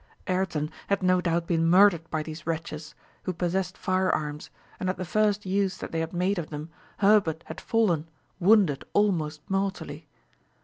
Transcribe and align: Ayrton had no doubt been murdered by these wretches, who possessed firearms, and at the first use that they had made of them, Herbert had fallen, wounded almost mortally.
Ayrton 0.25 0.71
had 0.87 1.03
no 1.03 1.21
doubt 1.21 1.45
been 1.45 1.63
murdered 1.63 2.09
by 2.09 2.23
these 2.23 2.47
wretches, 2.47 2.95
who 3.21 3.33
possessed 3.33 3.77
firearms, 3.77 4.49
and 4.79 4.89
at 4.89 4.97
the 4.97 5.05
first 5.05 5.45
use 5.45 5.77
that 5.77 5.91
they 5.91 5.99
had 5.99 6.11
made 6.11 6.39
of 6.39 6.49
them, 6.49 6.71
Herbert 6.97 7.43
had 7.45 7.61
fallen, 7.61 8.07
wounded 8.39 8.83
almost 8.93 9.41
mortally. 9.47 10.07